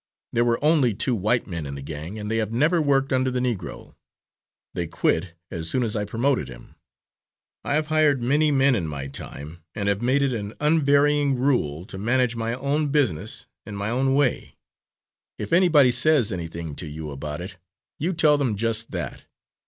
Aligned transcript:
There 0.33 0.43
were 0.43 0.57
only 0.65 0.95
two 0.95 1.13
white 1.13 1.45
men 1.45 1.67
in 1.67 1.75
the 1.75 1.81
gang, 1.83 2.17
and 2.17 2.31
they 2.31 2.37
have 2.37 2.51
never 2.51 2.81
worked 2.81 3.13
under 3.13 3.29
the 3.29 3.39
Negro; 3.39 3.93
they 4.73 4.87
quit 4.87 5.33
as 5.51 5.69
soon 5.69 5.83
as 5.83 5.95
I 5.95 6.05
promoted 6.05 6.47
him. 6.47 6.73
I 7.63 7.75
have 7.75 7.85
hired 7.89 8.19
many 8.19 8.49
men 8.49 8.73
in 8.73 8.87
my 8.87 9.05
time 9.05 9.59
and 9.75 9.87
have 9.87 10.01
made 10.01 10.23
it 10.23 10.33
an 10.33 10.55
unvarying 10.59 11.35
rule 11.35 11.85
to 11.85 11.99
manage 11.99 12.35
my 12.35 12.55
own 12.55 12.87
business 12.87 13.45
in 13.63 13.75
my 13.75 13.91
own 13.91 14.15
way. 14.15 14.55
If 15.37 15.53
anybody 15.53 15.91
says 15.91 16.31
anything 16.31 16.73
to 16.77 16.87
you 16.87 17.11
about 17.11 17.39
it, 17.39 17.57
you 17.99 18.11
tell 18.13 18.39
them 18.39 18.55
just 18.55 18.89
that. 18.89 19.25